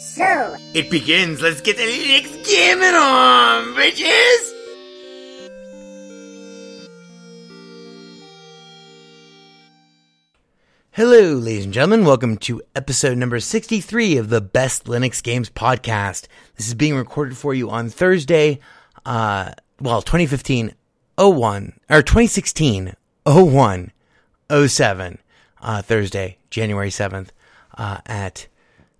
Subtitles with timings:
[0.00, 1.42] So, it begins.
[1.42, 4.50] Let's get the Linux gaming on, bitches!
[10.92, 12.06] Hello, ladies and gentlemen.
[12.06, 16.28] Welcome to episode number 63 of the Best Linux Games podcast.
[16.56, 18.58] This is being recorded for you on Thursday,
[19.04, 19.52] uh,
[19.82, 20.74] well, 2015
[21.18, 22.94] 01, or 2016
[23.26, 23.92] 01
[24.66, 25.18] 07,
[25.60, 27.28] uh, Thursday, January 7th,
[27.76, 28.46] uh, at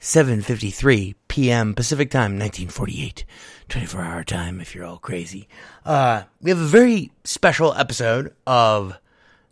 [0.00, 1.74] 7.53 p.m.
[1.74, 3.24] Pacific Time, 1948.
[3.68, 5.46] 24 hour time if you're all crazy.
[5.84, 8.98] Uh, we have a very special episode of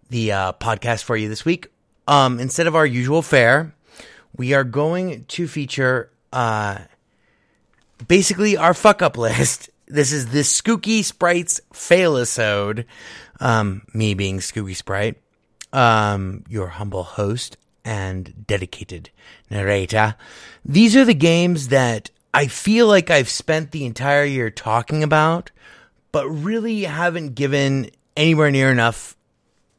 [0.09, 1.69] the uh, podcast for you this week.
[2.07, 3.75] Um, instead of our usual fare,
[4.37, 6.79] we are going to feature uh,
[8.09, 9.71] basically our fuck up list.
[9.91, 12.85] This is the Skooky Sprites failisode.
[13.41, 15.17] Um, me being Skooky Sprite,
[15.73, 17.57] um, your humble host
[17.89, 19.09] and dedicated
[19.51, 20.15] narrator.
[20.63, 25.51] These are the games that I feel like I've spent the entire year talking about,
[26.13, 29.17] but really haven't given anywhere near enough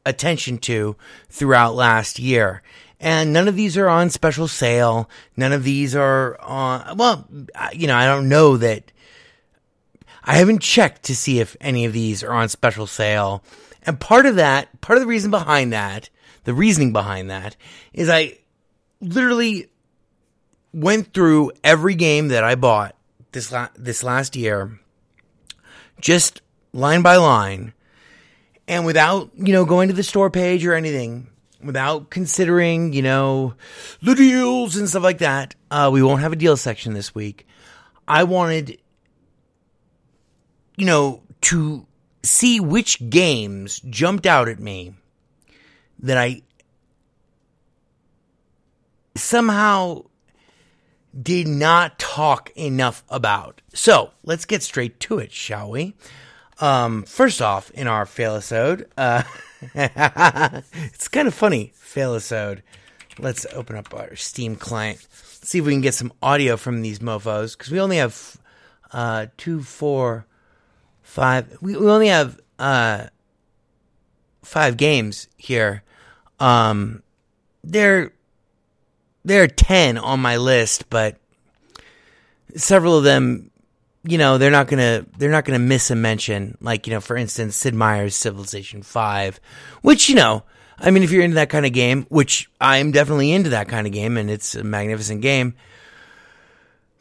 [0.08, 0.96] attention to
[1.30, 2.64] throughout last year.
[3.00, 5.08] And none of these are on special sale.
[5.38, 7.28] None of these are on, well,
[7.74, 8.92] you know, I don't know that.
[10.24, 13.44] I haven't checked to see if any of these are on special sale.
[13.84, 16.10] And part of that, part of the reason behind that,
[16.44, 17.56] the reasoning behind that
[17.94, 18.40] is I
[19.02, 19.68] literally
[20.74, 22.96] went through every game that I bought
[23.32, 24.80] this la- this last year,
[26.00, 26.42] just
[26.74, 27.74] line by line,
[28.68, 31.28] and without you know going to the store page or anything,
[31.64, 33.54] without considering you know
[34.02, 35.56] the deals and stuff like that.
[35.72, 37.46] Uh, we won't have a deal section this week.
[38.08, 38.80] I wanted,
[40.78, 41.86] you know, to
[42.24, 44.96] see which games jumped out at me
[46.00, 46.42] that I
[49.16, 50.06] somehow
[51.20, 53.62] did not talk enough about.
[53.74, 55.96] So let's get straight to it, shall we?
[56.60, 59.24] Um, first off, in our failisode, uh,
[59.74, 62.62] it's kind of funny, failisode.
[63.18, 65.06] Let's open up our Steam client.
[65.12, 68.38] Let's see if we can get some audio from these mofos because we only have
[68.92, 70.26] uh, two, four,
[71.02, 71.58] five.
[71.62, 73.08] We, we only have uh,
[74.44, 75.84] five games here.
[76.40, 77.04] Um,
[77.64, 78.14] there,
[79.26, 81.18] there are ten on my list, but
[82.56, 83.52] several of them,
[84.04, 86.58] you know, they're not gonna they're not gonna miss a mention.
[86.62, 89.40] Like you know, for instance, Sid Meier's Civilization Five,
[89.82, 90.44] which you know,
[90.78, 93.86] I mean, if you're into that kind of game, which I'm definitely into that kind
[93.86, 95.56] of game, and it's a magnificent game.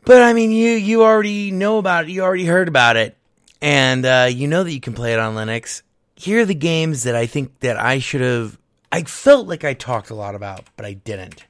[0.05, 2.11] But I mean, you you already know about it.
[2.11, 3.17] You already heard about it,
[3.61, 5.83] and uh, you know that you can play it on Linux.
[6.17, 8.59] Here are the games that I think that I should have.
[8.91, 11.45] I felt like I talked a lot about, but I didn't.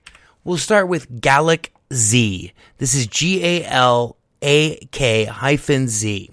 [0.44, 2.52] We'll start with Galak Z.
[2.78, 6.30] This is G A L A K hyphen Z.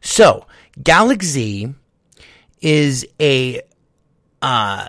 [0.00, 0.46] So,
[0.80, 1.74] Galak Z
[2.60, 3.60] is a
[4.40, 4.88] uh,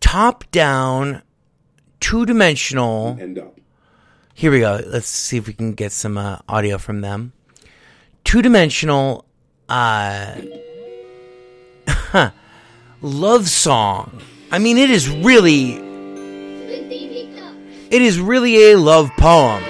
[0.00, 1.22] top down,
[2.00, 3.16] two dimensional.
[3.20, 3.58] End up.
[4.34, 4.80] Here we go.
[4.86, 7.32] Let's see if we can get some uh, audio from them.
[8.24, 9.26] Two dimensional
[9.68, 10.34] uh,
[13.02, 14.20] love song.
[14.50, 15.74] I mean, it is really,
[17.90, 19.62] it is really a love poem.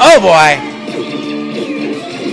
[0.00, 0.58] Oh boy.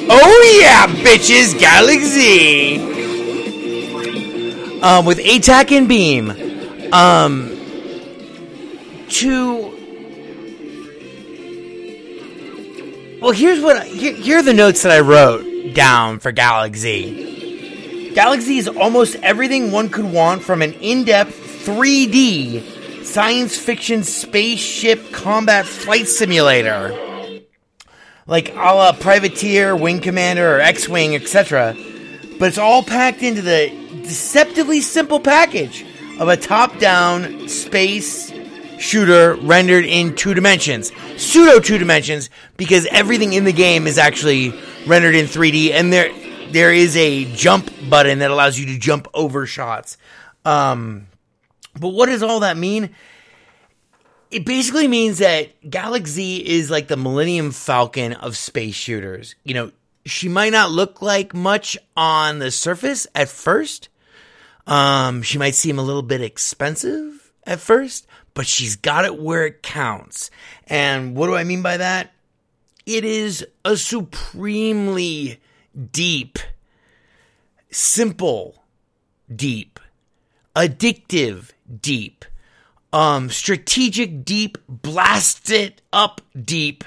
[0.08, 2.94] Oh yeah, bitches, Galak Z.
[4.82, 6.32] Um, with ATAC and Beam.
[6.94, 7.52] Um,
[9.10, 9.72] to
[13.26, 17.35] Well, here's what here, here are the notes that I wrote down for Galak Z.
[18.16, 25.12] Galak Z is almost everything one could want from an in-depth 3D science fiction spaceship
[25.12, 26.98] combat flight simulator,
[28.26, 31.76] like a la Privateer, Wing Commander, or X-wing, etc.
[32.40, 33.68] But it's all packed into the
[34.04, 35.86] deceptively simple package
[36.18, 38.32] of a top-down space
[38.80, 40.94] shooter rendered in two dimensions.
[41.18, 44.54] Pseudo two dimensions because everything in the game is actually
[44.88, 46.10] rendered in 3D and there
[46.56, 49.98] there is a jump button that allows you to jump over shots.
[50.46, 51.08] Um,
[51.78, 52.92] but what does all that mean?
[54.32, 59.36] It basically means that Galak Z is like the Millennium Falcon of space shooters.
[59.44, 59.72] You know,
[60.06, 63.90] she might not look like much on the surface at first.
[64.66, 69.46] Um, she might seem a little bit expensive at first, but she's got it where
[69.46, 70.32] it counts.
[70.68, 72.14] And what do I mean by that?
[72.86, 75.42] It is a supremely
[75.92, 76.40] deep,
[77.70, 78.64] simple,
[79.34, 79.80] deep,
[80.56, 81.52] addictive,
[81.82, 82.26] deep,
[82.94, 86.84] um, strategic, deep, blast it up, deep,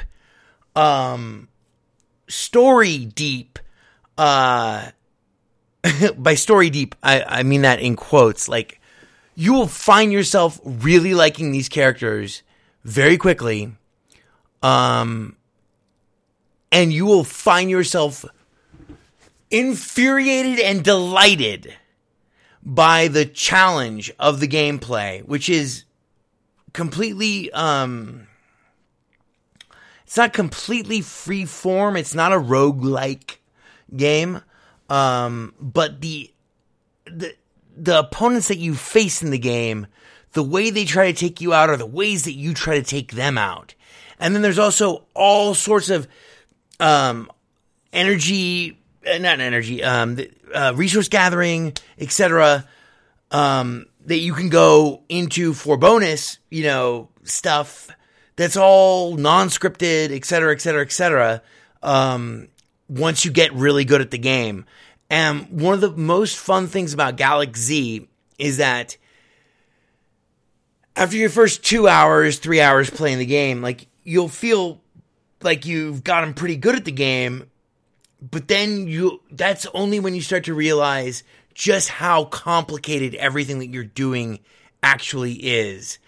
[0.75, 1.49] um,
[2.29, 3.58] story deep,
[4.17, 4.90] uh,
[6.17, 8.81] by story deep, I, I mean that in quotes, like,
[9.35, 12.43] you will find yourself really liking these characters
[12.85, 13.73] very quickly.
[14.62, 15.37] Um,
[16.73, 18.25] and you will find yourself
[19.50, 21.74] infuriated and delighted
[22.62, 25.84] by the challenge of the gameplay, which is
[26.72, 28.26] completely, um,
[30.04, 31.96] it's not completely free form.
[31.96, 33.40] It's not a rogue-like
[33.96, 34.42] game.
[34.90, 36.32] Um, but the,
[37.06, 37.34] the,
[37.76, 39.86] the opponents that you face in the game,
[40.32, 42.84] the way they try to take you out are the ways that you try to
[42.84, 43.74] take them out.
[44.20, 46.08] And then there's also all sorts of
[46.80, 47.30] um,
[47.92, 50.18] energy, not energy, um,
[50.54, 52.66] uh, resource gathering, etc.
[53.30, 57.90] Um, that you can go into for bonus, you know, stuff
[58.36, 61.42] that's all non-scripted, etc., etc., etc.
[61.82, 62.48] Um,
[62.88, 64.64] once you get really good at the game.
[65.10, 68.06] And one of the most fun things about Galak Z
[68.38, 68.96] is that
[70.96, 74.80] after your first two hours, three hours playing the game, like you'll feel
[75.42, 77.50] like you've gotten pretty good at the game,
[78.20, 81.22] but then you that's only when you start to realize
[81.54, 84.40] just how complicated everything that you're doing
[84.82, 85.98] actually is.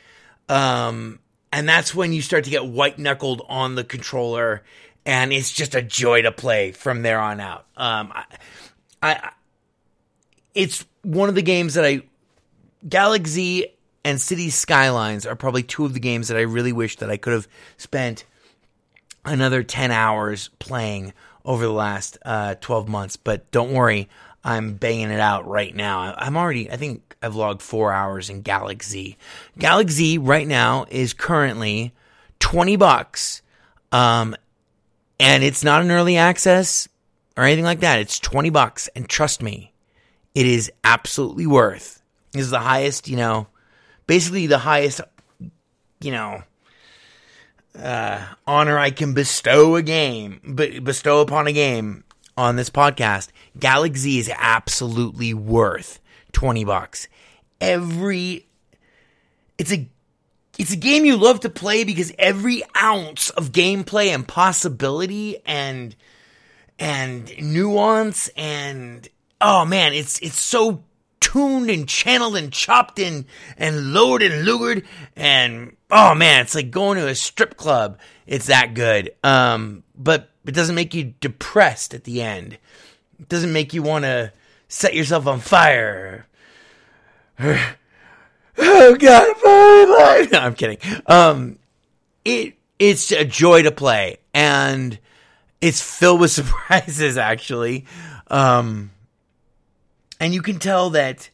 [0.49, 1.19] Um,
[1.53, 4.63] and that's when you start to get white knuckled on the controller,
[5.05, 7.67] and it's just a joy to play from there on out.
[7.77, 8.25] Um, I,
[9.03, 9.31] I,
[10.55, 12.03] it's one of the games that I,
[12.87, 13.67] Galak Z
[14.05, 17.17] and City Skylines are probably two of the games that I really wish that I
[17.17, 18.25] could have spent
[19.25, 21.13] another 10 hours playing
[21.45, 23.17] over the last uh, 12 months.
[23.17, 24.09] But don't worry,
[24.45, 26.15] I'm banging it out right now.
[26.17, 29.17] I'm already, I think I've logged four hours in Galak Z.
[29.59, 31.93] Galaxy right now is currently
[32.39, 33.43] 20 bucks.
[33.93, 34.35] Um,
[35.19, 36.89] and it's not an early access
[37.37, 38.01] or anything like that.
[38.01, 38.89] It's 20 bucks.
[38.97, 39.73] And trust me,
[40.35, 42.03] it is absolutely worth.
[42.33, 43.49] This is the highest, you know,
[44.07, 45.01] basically the highest,
[46.01, 46.43] you know,
[47.79, 52.05] uh, honor I can bestow a game, but bestow upon a game
[52.37, 53.29] on this podcast.
[53.59, 56.01] Galak Z is absolutely worth
[56.33, 57.09] 20 bucks.
[57.61, 58.47] Every,
[59.59, 59.89] it's a,
[60.59, 65.95] it's a game you love to play because every ounce of gameplay and possibility and,
[66.79, 69.09] and nuance and
[69.41, 70.83] oh man, it's it's so
[71.31, 73.25] tuned and channeled and chopped and
[73.57, 74.85] and lowered and lured
[75.17, 77.99] and oh man, it's like going to a strip club.
[78.27, 79.13] It's that good.
[79.23, 82.59] Um, but it doesn't make you depressed at the end.
[83.19, 84.33] It doesn't make you want to
[84.69, 86.27] set yourself on fire.
[87.39, 90.33] oh God, life.
[90.33, 90.79] No, I'm kidding.
[91.07, 91.59] Um,
[92.25, 94.99] it it's a joy to play, and
[95.61, 97.19] it's filled with surprises.
[97.19, 97.87] Actually,
[98.29, 98.91] um,
[100.21, 101.31] and you can tell that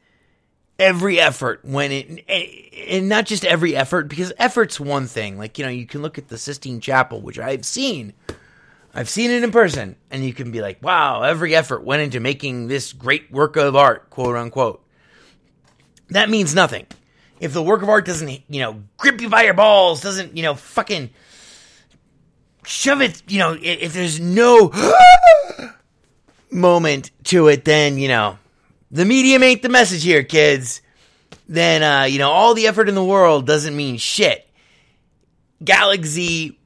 [0.79, 2.47] every effort when it eh,
[2.89, 5.37] and not just every effort because effort's one thing.
[5.37, 8.15] Like you know you can look at the Sistine Chapel which I've seen.
[8.95, 9.97] I've seen it in person.
[10.11, 13.77] And you can be like wow every effort went into making this great work of
[13.77, 14.83] art quote unquote.
[16.11, 16.87] That means nothing.
[17.41, 20.43] If the work of art doesn't you know grip you by your balls doesn't you
[20.43, 21.11] know fucking
[22.65, 24.73] shove it you know if there's no
[26.51, 28.39] moment to it then you know
[28.91, 30.83] the medium ain't the message here, kids,
[31.49, 34.49] then, uh, you know, all the effort in the world doesn't mean shit.
[35.63, 36.59] Galak Z,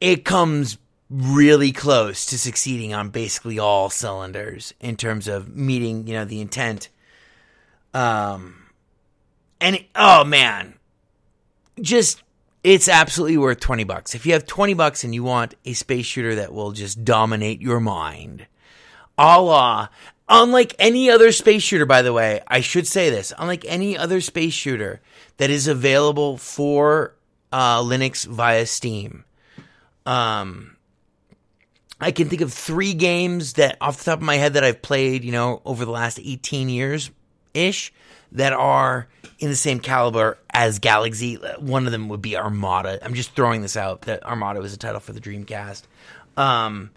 [0.00, 0.78] it comes
[1.10, 6.40] really close to succeeding on basically all cylinders in terms of meeting, you know, the
[6.40, 6.88] intent.
[7.92, 8.66] Um,
[9.60, 10.74] and it, oh man,
[11.80, 12.22] just
[12.64, 14.14] it's absolutely worth 20 bucks.
[14.14, 17.60] If you have 20 bucks and you want a space shooter that will just dominate
[17.60, 18.46] your mind,
[19.18, 19.88] a la
[20.28, 23.32] Unlike any other space shooter, by the way, I should say this.
[23.38, 25.00] Unlike any other space shooter
[25.36, 27.14] that is available for
[27.52, 29.24] uh, Linux via Steam,
[30.06, 30.76] um,
[32.00, 34.82] I can think of three games that, off the top of my head, that I've
[34.82, 37.10] played, you know, over the last 18 years
[37.52, 37.92] ish,
[38.32, 41.38] that are in the same caliber as Galak Z.
[41.58, 42.98] One of them would be Armada.
[43.04, 45.82] I'm just throwing this out that Armada was a title for the Dreamcast.
[46.36, 46.90] Um,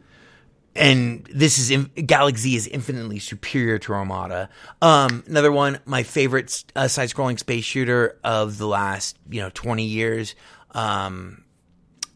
[0.78, 4.50] and this is Galak Z is infinitely superior to Armada.
[4.82, 9.86] Um, another one, my favorite uh, side-scrolling space shooter of the last you know twenty
[9.86, 10.36] years.
[10.72, 11.44] Um,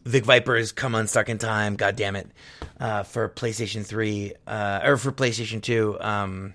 [0.04, 1.76] Vic Viper has come unstuck in time.
[1.76, 2.28] God damn it,
[2.80, 5.96] uh, for PlayStation Three uh, or for PlayStation Two.
[6.00, 6.54] Um,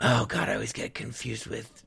[0.00, 1.82] oh God, I always get confused with.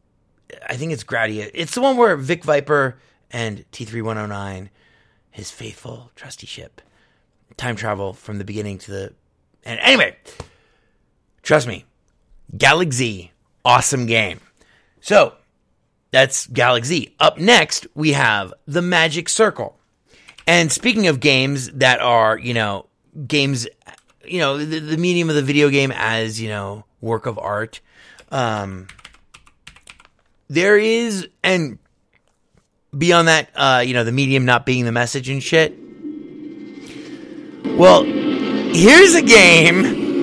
[0.67, 1.51] I think it's Gradius.
[1.53, 2.98] It's the one where Vic Viper
[3.32, 4.70] and T three one hundred oh nine,
[5.29, 6.82] his faithful trusty ship
[7.57, 9.13] time travel from the beginning to the
[9.67, 10.15] and anyway,
[11.41, 11.83] trust me,
[12.55, 13.31] Galak Z,
[13.65, 14.39] awesome game.
[15.01, 15.33] So
[16.11, 17.13] that's Galak Z.
[17.19, 19.77] Up next, we have the Magic Circle.
[20.47, 22.85] And speaking of games that are, you know,
[23.27, 23.67] games,
[24.23, 27.81] you know, the, the medium of the video game as, you know, work of art,
[28.31, 28.87] um,
[30.49, 31.77] there is, and
[32.97, 35.77] beyond that, uh, you know, the medium not being the message and shit,
[37.75, 40.15] well, here's a game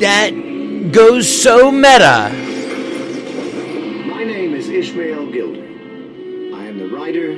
[0.00, 0.30] that
[0.92, 2.30] goes so meta.
[4.06, 5.64] My name is Ishmael Gilder.
[6.56, 7.34] I am the writer,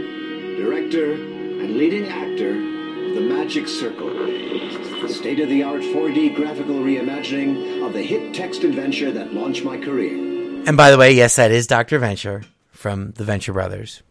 [0.57, 6.77] director, and leading actor of The Magic Circle, the state of the art 4D graphical
[6.77, 10.15] reimagining of the hit text adventure that launched my career.
[10.67, 11.99] And by the way, yes, that is Dr.
[11.99, 14.03] Venture from the Venture Brothers,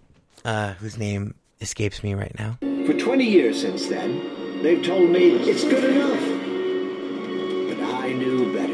[0.43, 2.57] uh, whose name escapes me right now.
[2.85, 6.19] For 20 years since then, they've told me it's good enough.
[7.69, 8.73] But I knew better.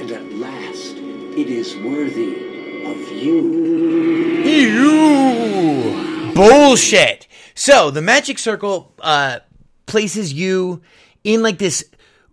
[0.00, 4.42] And at last, it is worthy of you.
[4.42, 7.28] You bullshit.
[7.54, 9.38] So the magic circle uh,
[9.86, 10.82] places you
[11.22, 11.84] in like this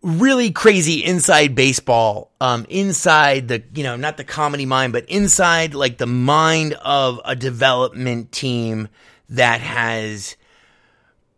[0.02, 5.76] really crazy inside baseball, um, inside the you know not the comedy mind, but inside
[5.76, 8.88] like the mind of a development team
[9.30, 10.36] that has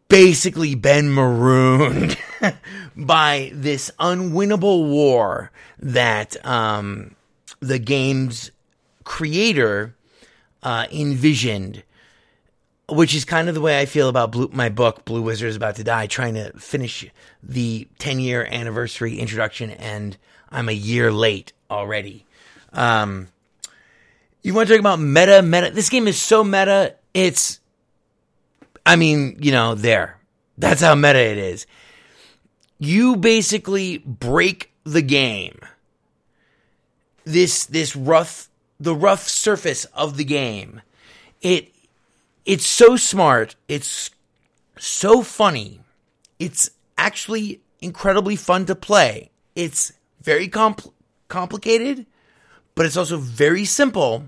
[0.09, 2.17] basically been marooned
[2.95, 7.15] by this unwinnable war that um,
[7.59, 8.51] the game's
[9.03, 9.95] creator
[10.63, 11.83] uh, envisioned.
[12.89, 15.57] Which is kind of the way I feel about Blue, my book, Blue Wizard is
[15.57, 17.05] About to Die, trying to finish
[17.43, 20.15] the 10 year anniversary introduction, and
[20.49, 22.25] I'm a year late already.
[22.71, 23.27] Um,
[24.41, 25.41] you want to talk about meta?
[25.41, 25.71] Meta.
[25.71, 26.95] This game is so meta.
[27.13, 27.59] It's
[28.87, 30.17] I mean, you know, there.
[30.57, 31.67] That's how meta it is.
[32.79, 35.59] You basically break the game.
[37.25, 38.47] This this rough
[38.79, 40.81] the rough surface of the game.
[41.41, 41.73] It
[42.45, 43.57] it's so smart.
[43.67, 44.09] It's
[44.77, 45.81] so funny.
[46.39, 49.31] It's actually incredibly fun to play.
[49.53, 49.91] It's
[50.21, 50.93] very compl-
[51.27, 52.05] complicated,
[52.73, 54.23] but it's also very simple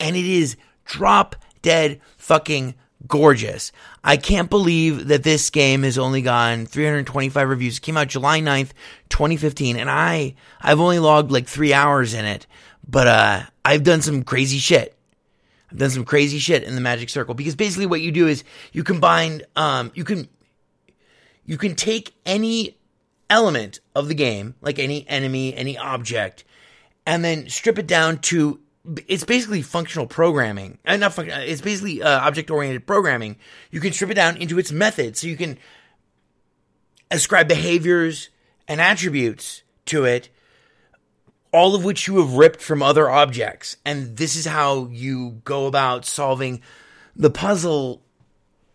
[0.00, 0.56] and it is
[0.86, 2.74] drop dead fucking
[3.06, 3.72] gorgeous.
[4.02, 7.78] I can't believe that this game has only gotten 325 reviews.
[7.78, 8.70] It came out July 9th,
[9.08, 12.46] 2015, and I I've only logged like 3 hours in it,
[12.86, 14.96] but uh I've done some crazy shit.
[15.70, 18.42] I've done some crazy shit in the Magic Circle because basically what you do is
[18.72, 20.28] you combine um you can
[21.44, 22.76] you can take any
[23.30, 26.44] element of the game, like any enemy, any object,
[27.06, 28.60] and then strip it down to
[29.06, 30.78] it's basically functional programming.
[30.84, 33.36] Uh, not uh, it's basically uh, object oriented programming.
[33.70, 35.58] You can strip it down into its methods, so you can
[37.10, 38.30] ascribe behaviors
[38.66, 40.28] and attributes to it,
[41.52, 43.76] all of which you have ripped from other objects.
[43.84, 46.62] And this is how you go about solving
[47.16, 48.02] the puzzle.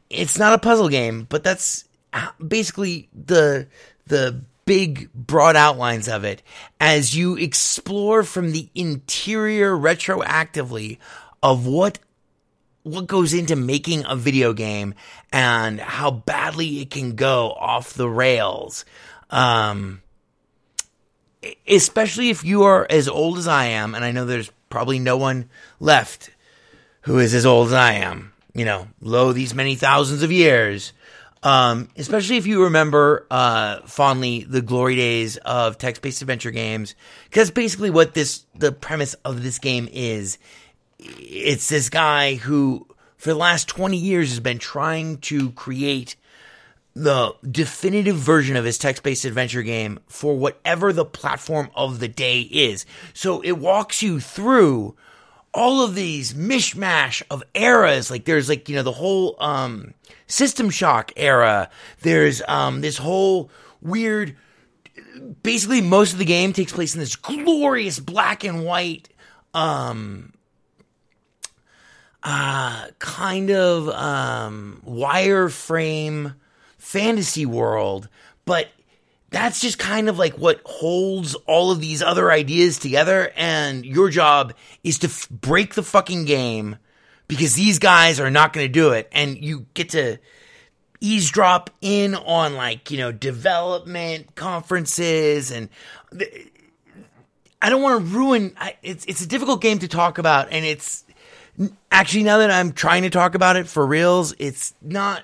[0.10, 1.86] It's not a puzzle game, but that's
[2.46, 3.68] basically the
[4.06, 6.42] the big broad outlines of it
[6.80, 10.98] as you explore from the interior retroactively
[11.42, 12.00] of what
[12.84, 14.94] what goes into making a video game
[15.32, 18.86] and how badly it can go off the rails.
[19.30, 20.02] Um
[21.68, 25.18] especially if you are as old as I am and I know there's probably no
[25.18, 26.30] one left
[27.02, 30.94] who is as old as I am you know lo these many thousands of years
[31.44, 36.96] um, especially if you remember uh, fondly the glory days of text-based adventure games,
[37.26, 40.38] because basically what this the premise of this game is.
[41.00, 46.16] It's this guy who, for the last twenty years, has been trying to create
[46.96, 52.42] the definitive version of his text-based adventure game for whatever the platform of the day
[52.42, 52.86] is.
[53.14, 54.96] So it walks you through
[55.54, 58.10] all of these mishmash of eras.
[58.10, 59.94] Like there's like, you know, the whole um
[60.28, 61.70] System Shock era.
[62.02, 63.50] There's um this whole
[63.82, 64.36] weird
[65.44, 69.10] basically most of the game takes place in this glorious black and white
[69.54, 70.34] um
[72.24, 76.36] uh kind of um wireframe
[76.78, 78.10] fantasy world,
[78.46, 78.70] but
[79.34, 83.32] that's just kind of like what holds all of these other ideas together.
[83.36, 84.54] And your job
[84.84, 86.78] is to f- break the fucking game
[87.28, 89.10] because these guys are not going to do it.
[89.12, 90.20] And you get to
[91.02, 95.70] eavesdrop in on like, you know, development conferences and
[96.18, 96.50] th-
[97.60, 100.50] I don't want to ruin, I, it's, it's a difficult game to talk about.
[100.52, 101.06] And it's
[101.92, 105.24] actually, now that I'm trying to talk about it for reals, it's not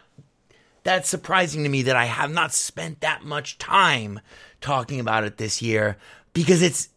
[0.89, 4.21] that's surprising to me that I have not spent that much time
[4.59, 5.97] talking about it this year
[6.33, 6.89] because it's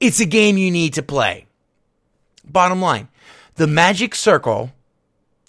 [0.00, 1.44] it's a game you need to play.
[2.42, 3.08] Bottom line,
[3.56, 4.72] the Magic Circle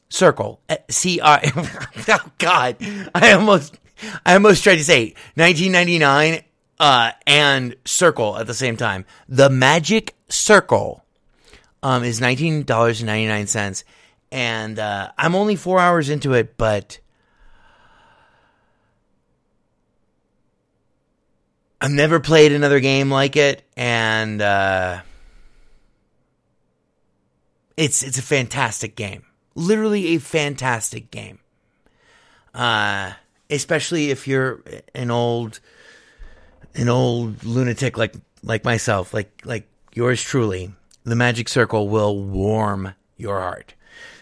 [0.10, 1.40] Circle eh, C R
[2.10, 2.76] Oh god,
[3.16, 3.80] I almost
[4.26, 6.44] I almost tried to say 1999
[6.82, 9.06] uh, and Circle at the same time.
[9.30, 11.02] The Magic Circle
[11.82, 13.84] um, is $19.99
[14.34, 17.00] and uh, I'm only 4 hours into it, but
[21.80, 25.02] I've never played another game like it, and uh,
[27.76, 29.24] it's it's a fantastic game.
[29.54, 31.40] Literally a fantastic game.
[32.54, 33.13] Uh,
[33.50, 34.63] especially if you're
[34.96, 35.60] an old
[36.74, 40.74] an old lunatic like like myself, like like yours truly.
[41.04, 43.76] The Magic Circle will warm your heart.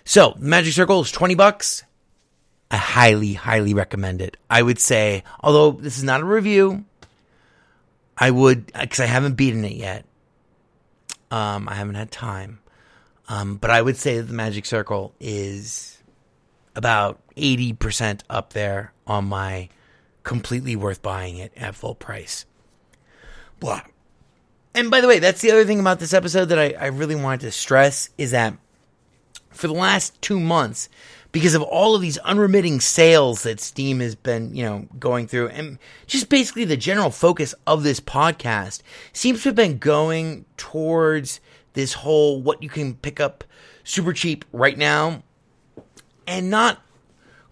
[0.04, 1.84] So, Magic Circle is 20 bucks.
[2.70, 4.38] I highly, highly recommend it.
[4.52, 6.86] I would say, although this is not a review,
[8.18, 10.06] I would because I haven't beaten it yet.
[11.32, 12.60] Um, I haven't had time,
[13.28, 15.98] um, but I would say that the Magic Circle is
[16.76, 19.70] about eighty percent up there on my
[20.24, 22.46] completely worth buying it at full price.
[23.60, 23.82] Blah.
[24.74, 27.16] And by the way, that's the other thing about this episode that I, I really
[27.16, 28.56] wanted to stress is that
[29.52, 30.90] for the last two months,
[31.36, 35.50] because of all of these unremitting sales that Steam has been, you know, going through.
[35.50, 41.42] And just basically the general focus of this podcast seems to have been going towards
[41.74, 43.44] this whole what you can pick up
[43.84, 45.24] super cheap right now
[46.26, 46.82] and not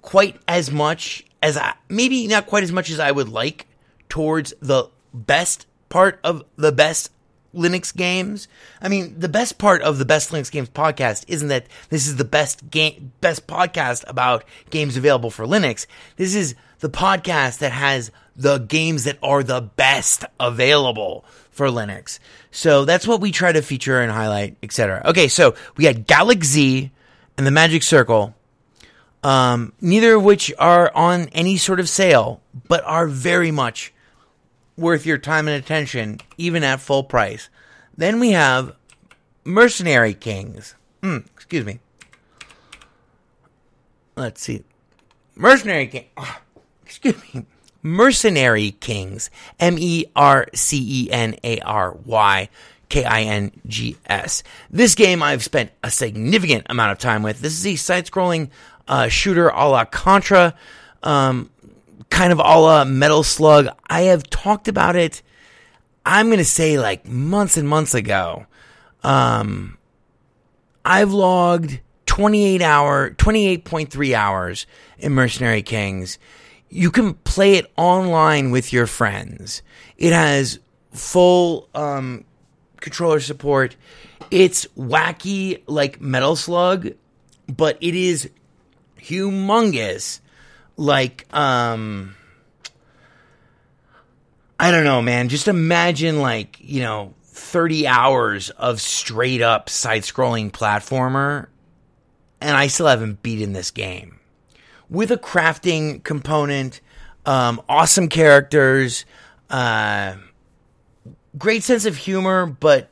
[0.02, 3.68] quite as much as I maybe not quite as much as I would like
[4.08, 7.12] towards the best part of the best
[7.54, 8.48] Linux games.
[8.82, 12.16] I mean, the best part of the Best Linux Games podcast isn't that this is
[12.16, 15.86] the best game, best podcast about games available for Linux.
[16.16, 22.20] This is the podcast that has the games that are the best available for Linux.
[22.52, 25.02] So that's what we try to feature and highlight, etc.
[25.06, 26.92] Okay, so we had Galak Z
[27.38, 28.36] and the Magic Circle.
[29.24, 33.94] Um, neither of which are on any sort of sale, but are very much
[34.78, 37.50] worth your time and attention, even at full price.
[37.96, 38.76] Then we have
[39.44, 40.76] Mercenary Kings.
[41.02, 41.80] Mm, excuse me.
[44.16, 44.64] let's see,
[45.36, 46.06] Mercenary King.
[46.18, 46.42] ah,
[46.86, 47.46] excuse me,
[47.82, 49.30] Mercenary Kings.
[49.60, 52.50] M E R C E N A R Y.
[52.90, 54.44] K I N G S.
[54.70, 57.40] This game I've spent a significant amount of time with.
[57.40, 58.52] This is a side scrolling
[58.88, 60.54] uh, shooter a la Contra,
[61.02, 61.50] um,
[62.14, 63.68] kind of all a Metal Slug.
[63.90, 65.24] I have talked about it,
[66.06, 68.46] I'm going to say like months and months ago.
[69.02, 69.80] Um,
[70.86, 74.68] I've logged 28 hour, 28.3 hours
[75.00, 76.20] in Mercenary Kings.
[76.70, 79.64] You can play it online with your friends.
[79.98, 80.60] It has
[80.92, 82.26] full um,
[82.78, 83.76] controller support.
[84.30, 86.90] It's wacky like Metal Slug,
[87.48, 88.30] but it is
[89.02, 90.20] humongous
[90.78, 92.16] like um
[94.60, 95.30] I don't know, man.
[95.30, 101.48] Just imagine like, you know, 30 hours of straight up side scrolling platformer
[102.44, 104.20] and I still haven't beaten this game.
[104.90, 106.82] With a crafting component,
[107.26, 109.06] um, awesome characters,
[109.50, 110.16] uh,
[111.38, 112.90] great sense of humor, but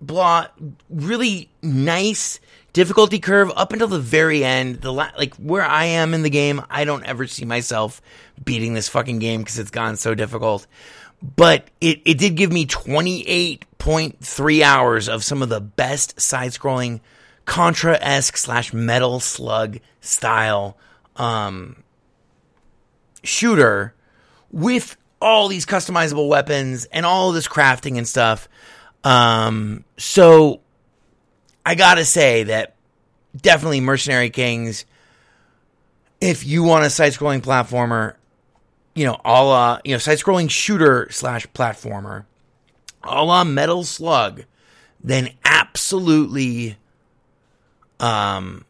[0.00, 0.48] blah,
[0.90, 2.40] really nice
[2.74, 4.82] difficulty curve up until the very end.
[4.82, 8.02] The la- like where I am in the game, I don't ever see myself
[8.44, 10.66] beating this fucking game because it's gone so difficult.
[11.22, 17.00] But it, it did give me 28.3 hours of some of the best side scrolling
[17.46, 20.76] Contra esque slash Metal Slug style
[21.16, 21.82] um,
[23.22, 23.94] shooter
[24.50, 28.48] with all these customizable weapons and all this crafting and stuff.
[29.04, 30.60] Um, so
[31.66, 32.74] I gotta say that
[33.36, 34.84] definitely Mercenary Kings.
[36.20, 38.14] If you want a side-scrolling platformer,
[38.94, 42.24] you know, a la, you know, side-scrolling shooter slash platformer,
[43.02, 44.44] a la Metal Slug,
[45.02, 46.76] then absolutely,
[48.00, 48.64] um,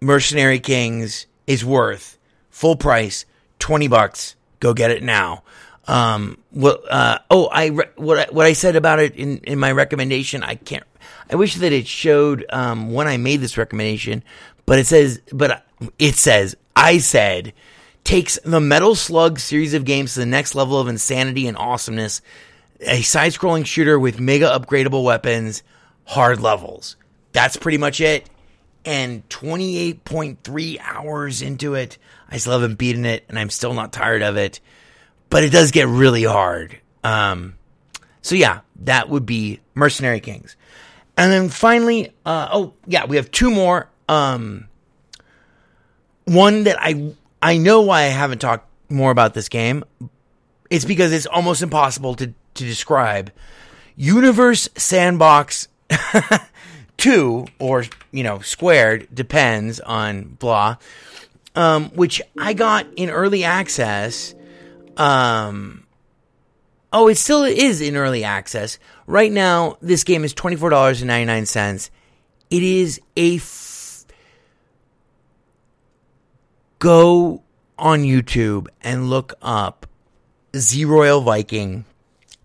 [0.00, 2.18] Mercenary Kings is worth
[2.50, 3.24] full price,
[3.58, 4.36] twenty bucks.
[4.60, 5.42] Go get it now.
[5.86, 6.82] Um, what?
[6.90, 10.42] Uh, oh, I re- what I, what I said about it in in my recommendation.
[10.42, 10.84] I can't.
[11.30, 14.22] I wish that it showed um, when I made this recommendation,
[14.66, 15.64] but it says, but
[15.98, 17.52] it says I said
[18.04, 22.20] takes the Metal Slug series of games to the next level of insanity and awesomeness.
[22.80, 25.62] A side-scrolling shooter with mega upgradable weapons,
[26.04, 26.96] hard levels.
[27.32, 28.28] That's pretty much it.
[28.84, 31.96] And 28.3 hours into it,
[32.28, 34.60] I still haven't beaten it, and I'm still not tired of it.
[35.30, 36.78] But it does get really hard.
[37.02, 37.54] Um,
[38.20, 40.56] so yeah, that would be Mercenary Kings.
[41.16, 43.88] And then finally, uh, oh yeah, we have two more.
[44.08, 44.68] Um,
[46.24, 49.84] one that I I know why I haven't talked more about this game.
[50.70, 53.32] It's because it's almost impossible to to describe.
[53.96, 55.68] Universe Sandbox
[56.96, 60.76] Two, or you know, squared depends on blah.
[61.56, 64.34] Um, which I got in early access.
[64.96, 65.83] Um,
[66.94, 68.78] oh, it still is in early access.
[69.06, 71.90] Right now, this game is $24.99.
[72.50, 73.36] It is a.
[73.36, 74.06] F-
[76.78, 77.42] Go
[77.78, 79.86] on YouTube and look up
[80.54, 81.86] Z Royal Viking.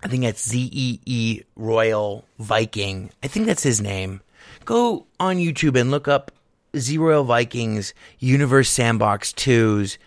[0.02, 3.12] I think that's Z E E Royal Viking.
[3.22, 4.22] I think that's his name.
[4.64, 6.32] Go on YouTube and look up
[6.78, 9.98] Z Royal Vikings Universe Sandbox 2's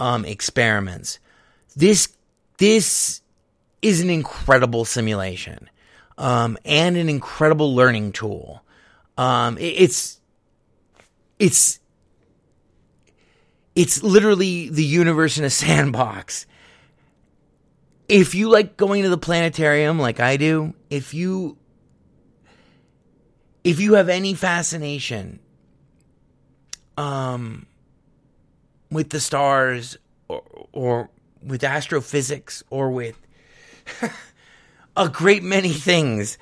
[0.00, 1.20] um, experiments.
[1.76, 2.08] This
[2.58, 3.20] this
[3.82, 5.68] is an incredible simulation
[6.18, 8.62] um, and an incredible learning tool.
[9.18, 10.20] Um, it, it's
[11.38, 11.80] it's
[13.74, 16.46] it's literally the universe in a sandbox.
[18.08, 21.58] If you like going to the planetarium like I do, if you
[23.64, 25.40] if you have any fascination
[26.96, 27.66] um
[28.90, 31.10] with the stars or, or
[31.42, 33.25] with astrophysics or with
[34.96, 36.38] a great many things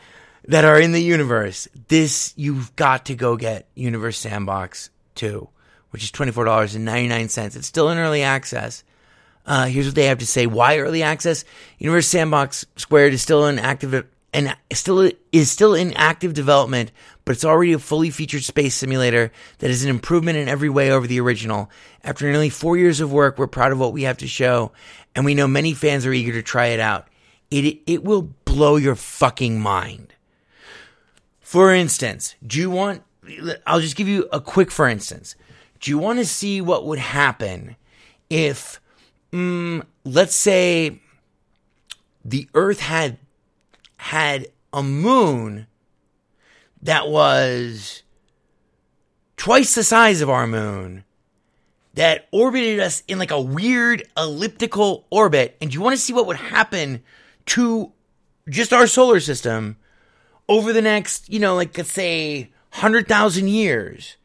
[0.49, 1.69] that are in the universe.
[1.89, 5.49] This you've got to go get Universe Sandbox 2,
[5.91, 7.57] which is $24.99.
[7.57, 8.85] It's still in early access.
[9.47, 10.47] Uh, here's what they have to say.
[10.47, 11.45] Why early access?
[11.79, 16.91] Universe Sandbox Squared is still in active and still is still in active development,
[17.25, 20.91] but it's already a fully featured space simulator that is an improvement in every way
[20.91, 21.71] over the original.
[22.03, 24.73] After nearly four years of work, we're proud of what we have to show,
[25.15, 27.07] and we know many fans are eager to try it out.
[27.55, 30.13] It it will blow your fucking mind.
[31.41, 33.05] For instance, do you want?
[33.65, 35.37] I'll just give you a quick for instance.
[35.79, 37.77] Do you want to see what would happen
[38.29, 38.81] if,
[39.33, 41.01] mm, let's say,
[42.25, 43.19] the Earth had
[43.99, 45.69] had a moon
[46.83, 48.03] that was
[49.37, 51.05] twice the size of our moon
[51.93, 55.57] that orbited us in like a weird elliptical orbit.
[55.61, 57.05] And do you want to see what would happen
[57.47, 57.93] to
[58.49, 59.77] just our solar system
[60.49, 64.17] over the next, you know, like let's say 100,000 years?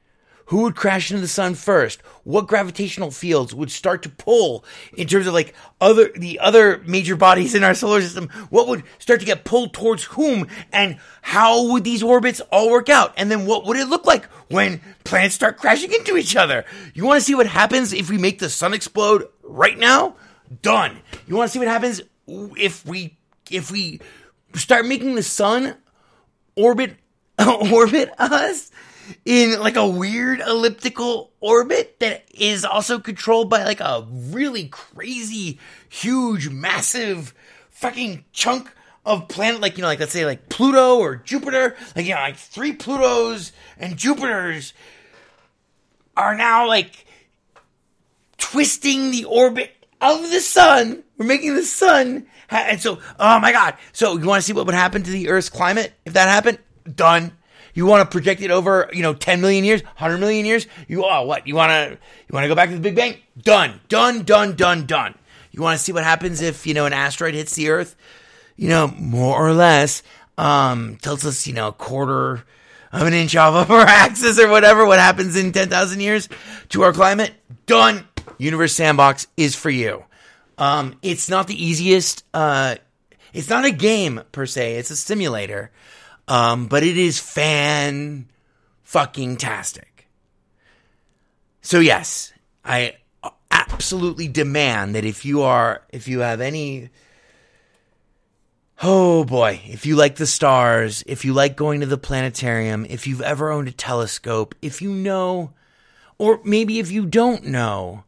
[0.49, 2.01] Who would crash into the sun first?
[2.23, 4.65] What gravitational fields would start to pull
[4.97, 8.29] in terms of like other, the other major bodies in our solar system?
[8.49, 10.47] What would start to get pulled towards whom?
[10.73, 13.13] And how would these orbits all work out?
[13.15, 16.65] And then what would it look like when planets start crashing into each other?
[16.95, 20.15] You want to see what happens if we make the sun explode right now?
[20.63, 20.99] Done.
[21.27, 22.01] You want to see what happens
[22.57, 23.17] if we,
[23.49, 24.01] if we
[24.55, 25.75] start making the sun
[26.55, 26.95] orbit,
[27.71, 28.71] orbit us?
[29.25, 35.59] in like a weird elliptical orbit that is also controlled by like a really crazy,
[35.89, 37.33] huge, massive
[37.69, 38.71] fucking chunk
[39.05, 42.21] of planet, like, you know, like let's say like Pluto or Jupiter, like, you know,
[42.21, 44.73] like three Plutos and Jupiters
[46.15, 47.05] are now like
[48.37, 51.03] twisting the orbit of the sun.
[51.17, 52.27] We're making the sun.
[52.49, 53.75] ha- And so, oh my God.
[53.93, 56.59] So you want to see what would happen to the Earth's climate if that happened?
[56.95, 57.33] Done.
[57.73, 60.65] You want to project it over, you know, 10 million years, 100 million years?
[60.87, 61.45] You, oh, what?
[61.47, 63.15] You want to, you want to go back to the Big Bang?
[63.41, 63.79] Done.
[63.87, 65.15] Done, done, done, done.
[65.51, 67.95] You want to see what happens if, you know, an asteroid hits the Earth?
[68.55, 70.03] You know, more or less,
[70.37, 72.43] um, tilts us, you know, a quarter
[72.91, 74.85] of an inch off of our axis or whatever.
[74.85, 76.27] What happens in 10,000 years
[76.69, 77.31] to our climate?
[77.67, 78.07] Done.
[78.37, 80.03] Universe Sandbox is for you.
[80.57, 82.75] Um, it's not the easiest, uh,
[83.33, 85.71] it's not a game per se, it's a simulator.
[86.27, 88.27] Um, but it is fan
[88.83, 90.07] fucking tastic.
[91.61, 92.97] So yes, I
[93.51, 96.89] absolutely demand that if you are, if you have any,
[98.83, 103.07] oh boy, if you like the stars, if you like going to the planetarium, if
[103.07, 105.53] you've ever owned a telescope, if you know,
[106.17, 108.03] or maybe if you don't know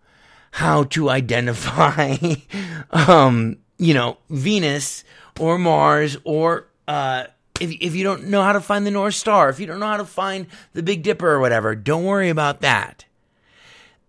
[0.51, 2.17] how to identify,
[2.91, 5.03] um, you know, Venus
[5.39, 7.25] or Mars or, uh,
[7.59, 9.87] if, if you don't know how to find the North Star, if you don't know
[9.87, 13.05] how to find the Big Dipper or whatever, don't worry about that.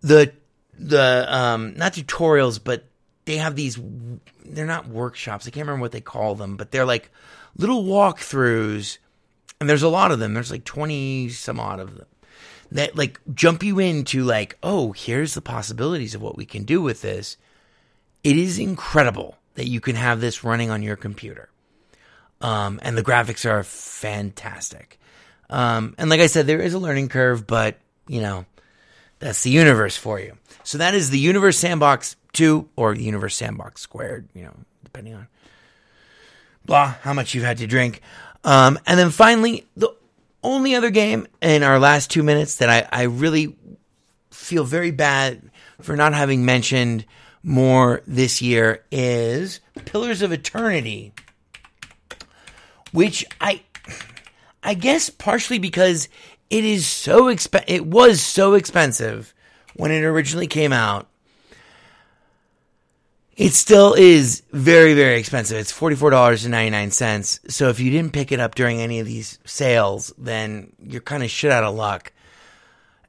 [0.00, 0.32] The
[0.78, 2.86] the um not tutorials, but
[3.24, 3.78] they have these
[4.44, 5.46] they're not workshops.
[5.46, 7.10] I can't remember what they call them, but they're like
[7.56, 8.98] little walkthroughs,
[9.60, 10.34] and there's a lot of them.
[10.34, 12.06] There's like twenty some odd of them
[12.72, 16.80] that like jump you into like, oh, here's the possibilities of what we can do
[16.80, 17.36] with this.
[18.24, 21.48] It is incredible that you can have this running on your computer.
[22.40, 24.98] Um, and the graphics are fantastic.
[25.50, 28.46] Um, and like I said, there is a learning curve, but you know,
[29.18, 30.36] that's the universe for you.
[30.64, 35.14] So that is the Universe Sandbox 2 or the Universe Sandbox squared, you know, depending
[35.14, 35.28] on
[36.64, 38.00] blah, how much you've had to drink.
[38.44, 39.90] Um, and then finally, the
[40.42, 43.56] only other game in our last two minutes that I, I really
[44.30, 45.50] feel very bad
[45.80, 47.04] for not having mentioned
[47.42, 51.12] more this year is Pillars of Eternity
[52.92, 53.62] which I
[54.62, 56.08] I guess partially because
[56.50, 59.34] it is so exp- it was so expensive
[59.74, 61.08] when it originally came out.
[63.36, 65.56] It still is very very expensive.
[65.58, 67.50] It's $44.99.
[67.50, 71.22] So if you didn't pick it up during any of these sales, then you're kind
[71.22, 72.12] of shit out of luck.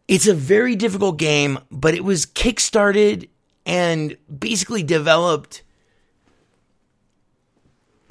[0.07, 3.29] It's a very difficult game, but it was kickstarted
[3.65, 5.63] and basically developed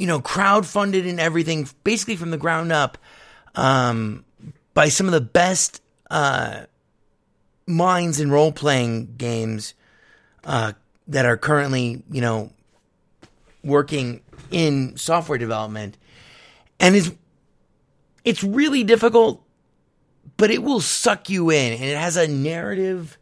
[0.02, 2.98] you know, crowdfunded and everything, basically from the ground up,
[3.54, 4.24] um,
[4.74, 6.62] by some of the best uh,
[7.68, 9.74] minds in role playing games
[10.42, 10.72] uh,
[11.12, 12.52] that are currently, you know,
[13.62, 14.20] working
[14.50, 15.96] in software development,
[16.80, 17.10] and it's
[18.24, 19.42] it's really difficult,
[20.36, 23.18] but it will suck you in, and it has a narrative.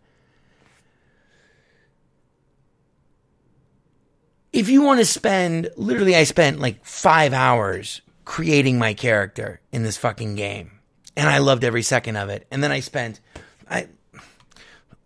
[4.52, 9.82] if you want to spend literally i spent like five hours creating my character in
[9.82, 10.70] this fucking game.
[11.16, 12.46] And i loved every second of it.
[12.50, 13.20] And then i spent
[13.68, 13.88] i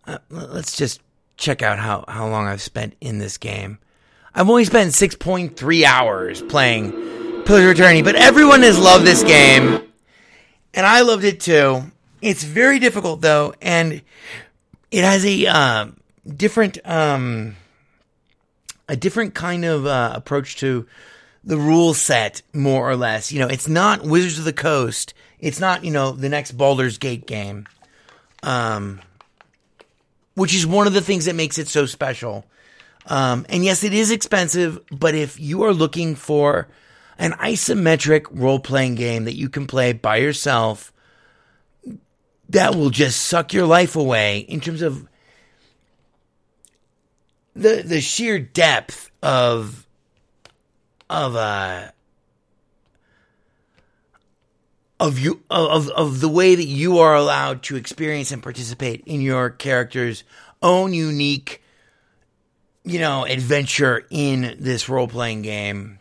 [0.07, 1.01] uh, let's just
[1.37, 3.77] check out how, how long i've spent in this game
[4.33, 6.91] i've only spent 6.3 hours playing
[7.45, 9.81] pillars of eternity but everyone has loved this game
[10.73, 11.83] and i loved it too
[12.21, 14.01] it's very difficult though and
[14.91, 15.87] it has a uh,
[16.25, 17.55] different um,
[18.87, 20.85] a different kind of uh, approach to
[21.43, 23.31] the rule set, more or less.
[23.31, 25.13] You know, it's not Wizards of the Coast.
[25.39, 27.67] It's not you know the next Baldur's Gate game,
[28.41, 29.01] um,
[30.35, 32.45] which is one of the things that makes it so special.
[33.07, 36.67] Um, and yes, it is expensive, but if you are looking for
[37.17, 40.91] an isometric role playing game that you can play by yourself,
[42.49, 45.07] that will just suck your life away in terms of
[47.55, 49.87] the the sheer depth of
[51.09, 51.89] of uh
[54.99, 59.21] of you of of the way that you are allowed to experience and participate in
[59.21, 60.23] your character's
[60.61, 61.61] own unique
[62.83, 65.99] you know adventure in this role playing game.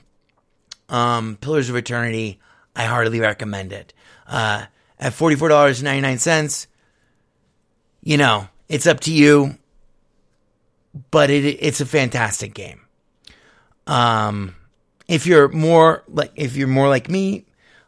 [0.89, 2.41] Um pillars of eternity
[2.77, 3.93] i heartily recommend it.
[4.27, 4.67] Uh
[4.99, 6.67] at $44.99
[8.03, 9.59] you know it's up to you
[11.11, 12.81] but it it's a fantastic game.
[13.89, 14.55] Um
[15.09, 17.45] if you're more like if you're more like me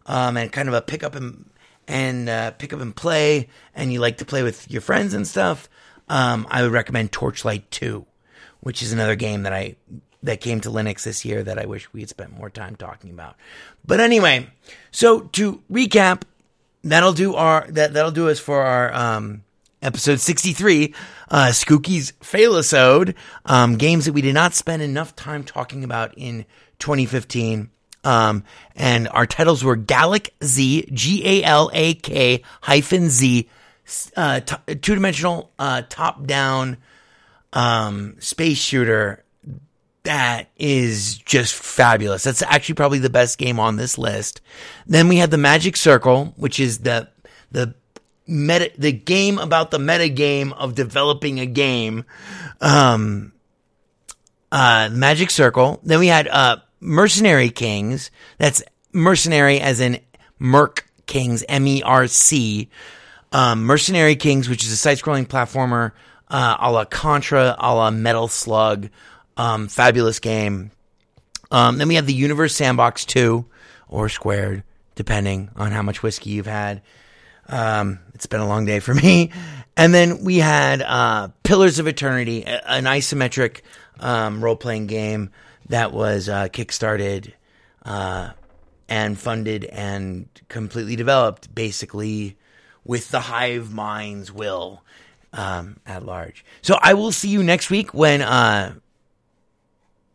[0.07, 1.49] um, and kind of a pick up and
[1.89, 5.27] and uh, pick up and play, and you like to play with your friends and
[5.27, 5.69] stuff,
[6.09, 8.07] um, I would recommend Torchlight Two,
[8.61, 9.77] which is another game that I
[10.23, 13.11] that came to Linux this year that I wish we had spent more time talking
[13.11, 13.37] about.
[13.85, 14.49] But anyway,
[14.91, 16.23] so to recap,
[16.83, 19.45] that'll do our that that'll do us for our um,
[19.83, 20.95] episode 63,
[21.31, 23.15] uh, Skooky's Failisode,
[23.45, 26.45] um, games that we did not spend enough time talking about in
[26.79, 27.71] 2015.
[28.07, 28.45] Um,
[28.77, 33.49] and our titles were Galak Z, G A L A K hyphen Z,
[34.17, 36.77] uh, t- two dimensional, uh, top down,
[37.53, 39.25] um, space shooter
[40.05, 42.23] that is just fabulous.
[42.23, 44.41] That's actually probably the best game on this list.
[44.87, 47.09] Then we had the Magic Circle, which is the,
[47.51, 47.75] the
[48.25, 52.05] meta, the game about the meta game of developing a game.
[52.61, 53.33] Um,
[54.53, 55.81] uh, Magic Circle.
[55.83, 58.11] Then we had, uh, Mercenary Kings.
[58.39, 58.63] That's
[58.93, 60.01] mercenary as in
[60.39, 62.71] Merc Kings, M E R C.
[63.33, 65.93] Um, mercenary Kings, which is a side scrolling platformer
[66.29, 68.89] uh, a la Contra, a la Metal Slug.
[69.37, 70.71] Um, fabulous game.
[71.51, 73.45] Um, then we have the Universe Sandbox 2
[73.89, 76.83] or Squared, depending on how much whiskey you've had.
[77.47, 79.31] Um, it's been a long day for me.
[79.79, 83.61] And then we had uh, Pillars of Eternity, an isometric
[84.01, 85.33] um, role playing game
[85.69, 87.33] that was uh, kickstarted
[87.85, 88.31] uh,
[88.89, 92.37] and funded and completely developed basically
[92.85, 94.83] with the hive mind's will
[95.33, 96.45] um, at large.
[96.63, 98.75] So I will see you next week when uh,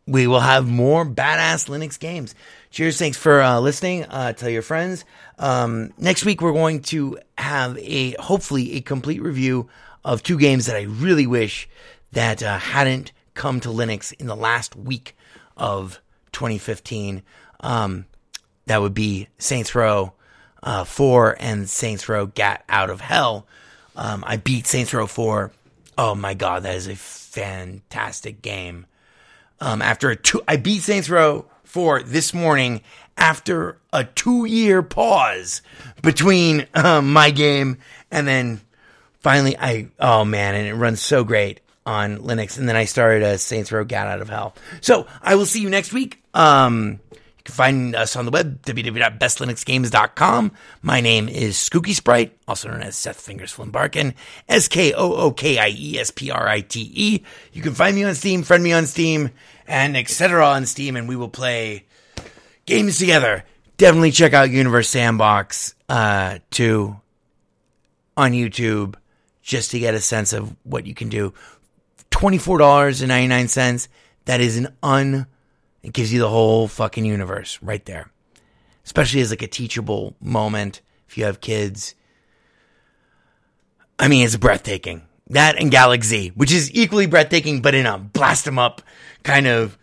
[0.06, 2.34] we will have more badass Linux games.
[2.70, 2.98] Cheers.
[2.98, 4.04] Thanks for uh, listening.
[4.04, 5.04] Uh, tell your friends.
[5.38, 9.68] Um, next week, we're going to have a hopefully a complete review
[10.04, 11.68] of two games that I really wish
[12.12, 15.14] that uh, hadn't come to Linux in the last week
[15.56, 16.00] of
[16.32, 17.22] 2015.
[17.60, 18.06] Um,
[18.66, 20.12] that would be Saints Row
[20.62, 23.46] uh, 4 and Saints Row Gat Out of Hell.
[23.96, 25.52] Um, I beat Saints Row 4.
[25.98, 28.86] Oh my god, that is a fantastic game.
[29.60, 32.80] Um, after a two, I beat Saints Row 4 this morning
[33.16, 35.62] after a two year pause
[36.02, 37.78] between um, my game
[38.10, 38.60] and then
[39.20, 42.58] finally I, oh man, and it runs so great on Linux.
[42.58, 44.54] And then I started a Saints Row Gat Out of Hell.
[44.80, 46.22] So I will see you next week.
[46.34, 50.52] Um, you can find us on the web, www.bestlinuxgames.com.
[50.80, 54.14] My name is Skooky Sprite, also known as Seth Fingers Flynn Barkan,
[54.48, 57.22] S-K-O-O-K-I-E-S-P-R-I-T-E.
[57.52, 59.30] You can find me on Steam, friend me on Steam,
[59.66, 60.46] and etc.
[60.46, 61.84] on Steam, and we will play
[62.64, 63.42] games together.
[63.76, 66.96] Definitely check out Universe Sandbox, uh, 2
[68.16, 68.94] on YouTube
[69.42, 71.34] just to get a sense of what you can do.
[72.22, 73.88] $24.99.
[74.26, 75.26] That is an un,
[75.82, 78.12] it gives you the whole fucking universe right there.
[78.84, 81.96] Especially as like a teachable moment if you have kids.
[83.98, 85.02] I mean, it's breathtaking.
[85.30, 88.82] That and Galak Z, which is equally breathtaking, but in a blast them up
[89.24, 89.76] kind of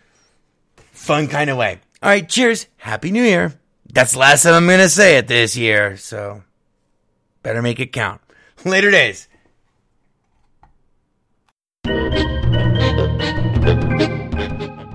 [0.91, 1.79] fun kind of way.
[2.01, 2.67] All right, cheers.
[2.77, 3.53] Happy New Year.
[3.91, 6.43] That's the last time I'm going to say it this year, so
[7.43, 8.21] better make it count.
[8.65, 9.27] Later days.